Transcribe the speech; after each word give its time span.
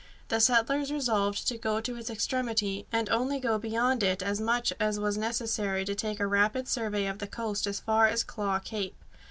The 0.29 0.39
settlers 0.39 0.91
resolved 0.91 1.47
to 1.47 1.59
go 1.59 1.79
to 1.79 1.95
its 1.95 2.09
extremity, 2.09 2.87
and 2.91 3.07
only 3.11 3.39
go 3.39 3.59
beyond 3.59 4.01
it 4.01 4.23
as 4.23 4.41
much 4.41 4.73
as 4.79 4.99
was 4.99 5.15
necessary 5.15 5.85
to 5.85 5.93
take 5.93 6.19
a 6.19 6.25
rapid 6.25 6.67
survey 6.67 7.05
of 7.05 7.19
the 7.19 7.27
coast 7.27 7.67
as 7.67 7.79
far 7.81 8.07
as 8.07 8.23
Claw 8.23 8.57
Cape. 8.57 8.95